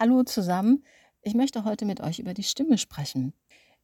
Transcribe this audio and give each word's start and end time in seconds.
Hallo 0.00 0.22
zusammen. 0.22 0.84
Ich 1.22 1.34
möchte 1.34 1.64
heute 1.64 1.84
mit 1.84 2.00
euch 2.00 2.20
über 2.20 2.32
die 2.32 2.44
Stimme 2.44 2.78
sprechen. 2.78 3.32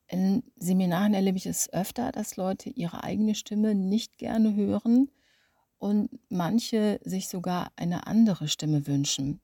In 0.07 0.45
Seminaren 0.55 1.13
erlebe 1.13 1.39
ich 1.39 1.47
es 1.47 1.73
öfter, 1.73 2.13
dass 2.13 2.37
Leute 2.37 2.71
ihre 2.71 3.03
eigene 3.03 3.35
Stimme 3.35 3.75
nicht 3.75 4.17
gerne 4.17 4.55
hören 4.55 5.11
und 5.79 6.11
manche 6.29 7.01
sich 7.03 7.27
sogar 7.27 7.73
eine 7.75 8.07
andere 8.07 8.47
Stimme 8.47 8.87
wünschen. 8.87 9.41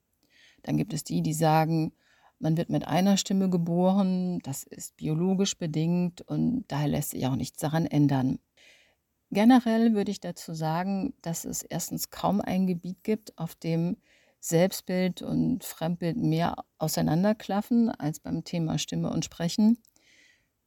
Dann 0.62 0.76
gibt 0.76 0.92
es 0.92 1.02
die, 1.02 1.22
die 1.22 1.32
sagen, 1.32 1.90
man 2.38 2.56
wird 2.56 2.70
mit 2.70 2.86
einer 2.86 3.16
Stimme 3.16 3.50
geboren, 3.50 4.38
das 4.44 4.62
ist 4.62 4.96
biologisch 4.96 5.58
bedingt 5.58 6.22
und 6.22 6.66
daher 6.68 6.86
lässt 6.86 7.10
sich 7.10 7.26
auch 7.26 7.34
nichts 7.34 7.58
daran 7.58 7.84
ändern. 7.84 8.38
Generell 9.32 9.94
würde 9.94 10.12
ich 10.12 10.20
dazu 10.20 10.54
sagen, 10.54 11.14
dass 11.20 11.44
es 11.44 11.64
erstens 11.64 12.10
kaum 12.10 12.40
ein 12.40 12.68
Gebiet 12.68 13.02
gibt, 13.02 13.36
auf 13.38 13.56
dem 13.56 13.96
Selbstbild 14.40 15.22
und 15.22 15.64
Fremdbild 15.64 16.16
mehr 16.16 16.56
auseinanderklaffen 16.78 17.90
als 17.90 18.20
beim 18.20 18.42
Thema 18.42 18.78
Stimme 18.78 19.10
und 19.10 19.24
Sprechen. 19.24 19.78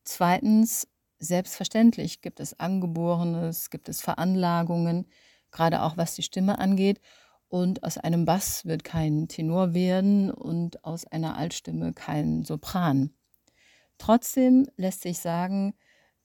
Zweitens, 0.04 0.88
selbstverständlich 1.20 2.22
gibt 2.22 2.40
es 2.40 2.60
Angeborenes, 2.60 3.70
gibt 3.70 3.90
es 3.90 4.02
Veranlagungen, 4.02 5.08
gerade 5.52 5.82
auch 5.82 5.98
was 5.98 6.16
die 6.16 6.24
Stimme 6.24 6.60
angeht. 6.60 7.02
Und 7.48 7.84
aus 7.84 7.98
einem 7.98 8.26
Bass 8.26 8.66
wird 8.66 8.84
kein 8.84 9.28
Tenor 9.28 9.74
werden 9.74 10.32
und 10.32 10.84
aus 10.84 11.06
einer 11.06 11.38
Altstimme 11.38 11.94
kein 11.94 12.44
Sopran. 12.44 13.12
Trotzdem 14.00 14.68
lässt 14.76 15.02
sich 15.02 15.20
sagen, 15.20 15.76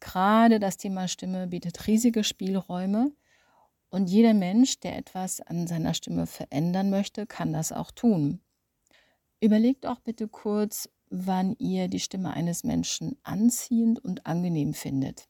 gerade 0.00 0.58
das 0.58 0.78
Thema 0.78 1.06
Stimme 1.06 1.46
bietet 1.46 1.86
riesige 1.86 2.24
Spielräume 2.24 3.12
und 3.90 4.10
jeder 4.10 4.34
Mensch, 4.34 4.80
der 4.80 4.96
etwas 4.96 5.40
an 5.40 5.66
seiner 5.66 5.94
Stimme 5.94 6.26
verändern 6.26 6.90
möchte, 6.90 7.26
kann 7.26 7.52
das 7.52 7.72
auch 7.72 7.90
tun. 7.90 8.40
Überlegt 9.40 9.86
auch 9.86 10.00
bitte 10.00 10.28
kurz, 10.28 10.88
wann 11.10 11.56
ihr 11.58 11.88
die 11.88 12.00
Stimme 12.00 12.32
eines 12.34 12.64
Menschen 12.64 13.16
anziehend 13.22 14.04
und 14.04 14.26
angenehm 14.26 14.74
findet. 14.74 15.28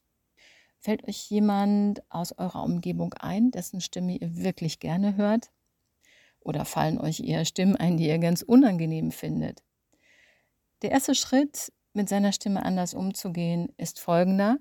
Fällt 0.80 1.06
euch 1.06 1.30
jemand 1.30 2.02
aus 2.10 2.32
eurer 2.32 2.62
Umgebung 2.62 3.14
ein, 3.14 3.50
dessen 3.50 3.80
Stimme 3.80 4.16
ihr 4.16 4.36
wirklich 4.36 4.80
gerne 4.80 5.16
hört? 5.16 5.50
Oder 6.40 6.64
fallen 6.64 6.98
euch 6.98 7.20
eher 7.20 7.44
Stimmen 7.44 7.76
ein, 7.76 7.96
die 7.96 8.06
ihr 8.06 8.18
ganz 8.18 8.42
unangenehm 8.42 9.10
findet? 9.10 9.62
Der 10.82 10.92
erste 10.92 11.14
Schritt, 11.14 11.72
mit 11.92 12.08
seiner 12.08 12.32
Stimme 12.32 12.64
anders 12.64 12.94
umzugehen, 12.94 13.72
ist 13.76 13.98
folgender, 13.98 14.58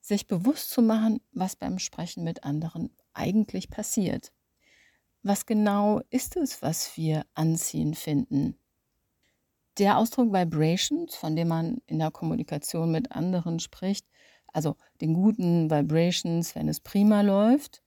sich 0.00 0.26
bewusst 0.26 0.70
zu 0.70 0.82
machen, 0.82 1.20
was 1.32 1.56
beim 1.56 1.78
Sprechen 1.78 2.24
mit 2.24 2.44
anderen 2.44 2.90
eigentlich 3.14 3.70
passiert. 3.70 4.32
Was 5.22 5.46
genau 5.46 6.02
ist 6.10 6.36
es, 6.36 6.60
was 6.60 6.96
wir 6.96 7.24
anziehen 7.34 7.94
finden? 7.94 8.58
Der 9.78 9.98
Ausdruck 9.98 10.32
Vibrations, 10.32 11.14
von 11.16 11.34
dem 11.34 11.48
man 11.48 11.78
in 11.86 11.98
der 11.98 12.10
Kommunikation 12.10 12.92
mit 12.92 13.12
anderen 13.12 13.58
spricht, 13.58 14.06
also 14.52 14.76
den 15.00 15.14
guten 15.14 15.70
Vibrations, 15.70 16.54
wenn 16.54 16.68
es 16.68 16.80
prima 16.80 17.22
läuft, 17.22 17.82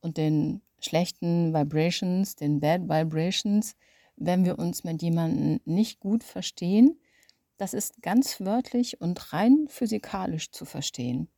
und 0.00 0.16
den 0.16 0.62
schlechten 0.80 1.54
Vibrations, 1.54 2.36
den 2.36 2.60
Bad 2.60 2.82
Vibrations, 2.88 3.76
wenn 4.16 4.44
wir 4.44 4.58
uns 4.58 4.84
mit 4.84 5.02
jemandem 5.02 5.60
nicht 5.64 6.00
gut 6.00 6.24
verstehen, 6.24 6.98
das 7.56 7.74
ist 7.74 8.02
ganz 8.02 8.40
wörtlich 8.40 9.00
und 9.00 9.32
rein 9.32 9.66
physikalisch 9.68 10.50
zu 10.50 10.64
verstehen. 10.64 11.28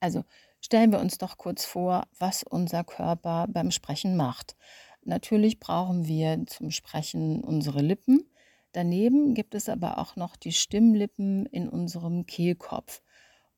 Also 0.00 0.24
Stellen 0.60 0.92
wir 0.92 1.00
uns 1.00 1.18
doch 1.18 1.38
kurz 1.38 1.64
vor, 1.64 2.06
was 2.18 2.42
unser 2.42 2.84
Körper 2.84 3.46
beim 3.48 3.70
Sprechen 3.70 4.16
macht. 4.16 4.56
Natürlich 5.04 5.60
brauchen 5.60 6.06
wir 6.06 6.44
zum 6.46 6.70
Sprechen 6.70 7.42
unsere 7.42 7.80
Lippen. 7.80 8.28
Daneben 8.72 9.34
gibt 9.34 9.54
es 9.54 9.68
aber 9.68 9.98
auch 9.98 10.16
noch 10.16 10.36
die 10.36 10.52
Stimmlippen 10.52 11.46
in 11.46 11.68
unserem 11.68 12.26
Kehlkopf. 12.26 13.02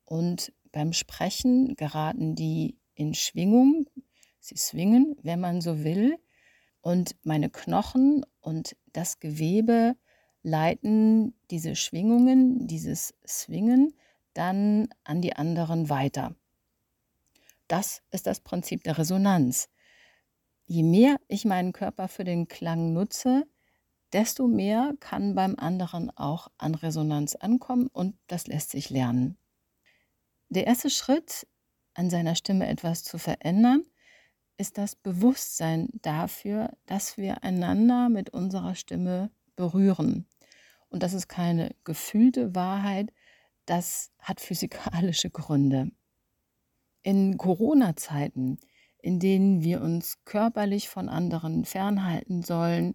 Und 0.05 0.53
beim 0.71 0.93
Sprechen 0.93 1.75
geraten 1.75 2.35
die 2.35 2.77
in 2.95 3.13
Schwingung. 3.13 3.87
Sie 4.39 4.55
swingen, 4.55 5.15
wenn 5.21 5.39
man 5.39 5.61
so 5.61 5.83
will. 5.83 6.17
Und 6.81 7.15
meine 7.23 7.49
Knochen 7.49 8.25
und 8.39 8.75
das 8.93 9.19
Gewebe 9.19 9.95
leiten 10.43 11.35
diese 11.51 11.75
Schwingungen, 11.75 12.67
dieses 12.67 13.13
Swingen 13.27 13.93
dann 14.33 14.87
an 15.03 15.21
die 15.21 15.35
anderen 15.35 15.89
weiter. 15.89 16.35
Das 17.71 18.03
ist 18.11 18.27
das 18.27 18.41
Prinzip 18.41 18.83
der 18.83 18.97
Resonanz. 18.97 19.69
Je 20.65 20.83
mehr 20.83 21.15
ich 21.29 21.45
meinen 21.45 21.71
Körper 21.71 22.09
für 22.09 22.25
den 22.25 22.49
Klang 22.49 22.91
nutze, 22.91 23.47
desto 24.11 24.45
mehr 24.45 24.93
kann 24.99 25.35
beim 25.35 25.55
anderen 25.55 26.09
auch 26.17 26.49
an 26.57 26.75
Resonanz 26.75 27.35
ankommen 27.35 27.87
und 27.87 28.17
das 28.27 28.47
lässt 28.47 28.71
sich 28.71 28.89
lernen. 28.89 29.37
Der 30.49 30.67
erste 30.67 30.89
Schritt, 30.89 31.47
an 31.93 32.09
seiner 32.09 32.35
Stimme 32.35 32.67
etwas 32.67 33.05
zu 33.05 33.17
verändern, 33.17 33.85
ist 34.57 34.77
das 34.77 34.97
Bewusstsein 34.97 35.87
dafür, 36.01 36.73
dass 36.87 37.15
wir 37.15 37.41
einander 37.41 38.09
mit 38.09 38.31
unserer 38.31 38.75
Stimme 38.75 39.31
berühren. 39.55 40.27
Und 40.89 41.03
das 41.03 41.13
ist 41.13 41.29
keine 41.29 41.73
gefühlte 41.85 42.53
Wahrheit, 42.53 43.13
das 43.65 44.11
hat 44.19 44.41
physikalische 44.41 45.29
Gründe. 45.29 45.91
In 47.03 47.37
Corona-Zeiten, 47.37 48.59
in 48.99 49.19
denen 49.19 49.63
wir 49.63 49.81
uns 49.81 50.23
körperlich 50.25 50.89
von 50.89 51.09
anderen 51.09 51.65
fernhalten 51.65 52.43
sollen, 52.43 52.93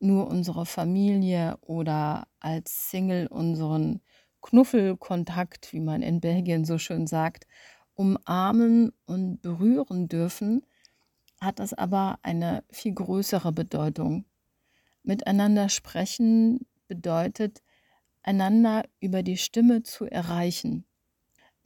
nur 0.00 0.28
unsere 0.28 0.66
Familie 0.66 1.56
oder 1.62 2.28
als 2.40 2.90
Single 2.90 3.26
unseren 3.26 4.00
Knuffelkontakt, 4.42 5.72
wie 5.72 5.80
man 5.80 6.02
in 6.02 6.20
Belgien 6.20 6.64
so 6.64 6.78
schön 6.78 7.06
sagt, 7.06 7.46
umarmen 7.94 8.92
und 9.06 9.42
berühren 9.42 10.08
dürfen, 10.08 10.64
hat 11.40 11.58
das 11.58 11.72
aber 11.72 12.18
eine 12.22 12.64
viel 12.70 12.92
größere 12.92 13.52
Bedeutung. 13.52 14.24
Miteinander 15.02 15.68
sprechen 15.68 16.66
bedeutet, 16.86 17.62
einander 18.22 18.84
über 19.00 19.22
die 19.22 19.36
Stimme 19.36 19.82
zu 19.82 20.04
erreichen. 20.04 20.84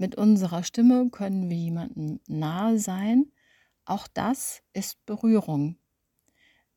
Mit 0.02 0.16
unserer 0.16 0.64
Stimme 0.64 1.10
können 1.10 1.48
wir 1.48 1.56
jemandem 1.56 2.18
nahe 2.26 2.76
sein. 2.80 3.30
Auch 3.84 4.08
das 4.08 4.64
ist 4.72 4.96
Berührung. 5.06 5.76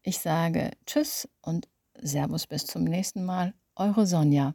Ich 0.04 0.20
sage 0.20 0.70
Tschüss 0.86 1.28
und 1.42 1.68
Servus 2.00 2.46
bis 2.46 2.68
zum 2.68 2.84
nächsten 2.84 3.26
Mal. 3.26 3.56
Eure 3.76 4.06
Sonja. 4.06 4.54